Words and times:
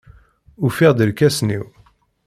Ufiɣ-d 0.65 1.03
irkasen-iw. 1.05 1.65